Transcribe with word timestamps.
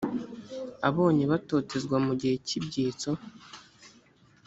abonye 0.87 1.23
batotezwa 1.31 1.97
mu 2.05 2.13
gihe 2.19 2.35
cy’ibyitso 2.45 3.09